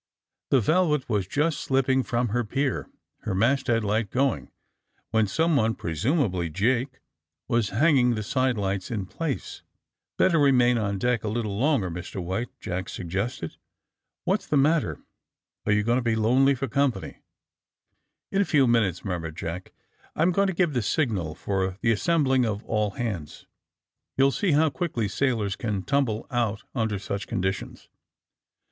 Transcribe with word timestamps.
The 0.49 0.61
''Velvet" 0.61 1.07
was 1.09 1.27
just 1.27 1.59
slipping 1.59 2.01
from 2.01 2.29
her 2.29 2.43
pier, 2.43 2.89
her 3.19 3.35
masthead 3.35 3.83
light 3.83 4.09
going, 4.09 4.49
while 5.11 5.27
someone, 5.27 5.75
presum 5.75 6.25
ably 6.25 6.49
Jake, 6.49 7.01
was 7.47 7.69
hanging 7.69 8.15
the 8.15 8.23
sidelights 8.23 8.89
in 8.89 9.05
place. 9.05 9.61
''Better 10.17 10.41
remain 10.41 10.79
on 10.79 10.97
deck 10.97 11.23
a 11.23 11.27
little 11.29 11.55
longer, 11.55 11.91
Mr. 11.91 12.19
White," 12.19 12.47
Jack 12.59 12.89
suggested. 12.89 13.57
*' 13.91 14.23
What's 14.25 14.47
the 14.47 14.57
matter? 14.57 15.03
Are 15.67 15.71
you 15.71 15.83
going 15.83 15.99
to 15.99 16.01
be 16.01 16.15
lonely 16.15 16.55
for 16.55 16.67
companyl" 16.67 17.17
"In 18.31 18.41
a 18.41 18.51
few 18.51 18.65
minutes," 18.65 19.05
murmured 19.05 19.37
Jack, 19.37 19.71
"I'm 20.15 20.31
going 20.31 20.47
to 20.47 20.53
give 20.57 20.73
the 20.73 20.81
signal 20.81 21.35
for 21.35 21.77
the 21.81 21.91
assembling 21.91 22.43
of 22.43 22.65
all 22.65 22.89
hands. 22.97 23.45
You'll 24.17 24.31
see 24.31 24.53
how 24.53 24.71
quickly 24.71 25.07
sailors 25.07 25.55
can 25.55 25.83
tumble 25.83 26.25
out 26.31 26.63
under 26.73 26.97
such 26.97 27.27
conditions." 27.27 27.87